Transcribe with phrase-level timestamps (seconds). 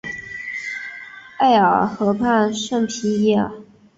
[1.37, 3.51] 埃尔夫河畔圣皮耶尔。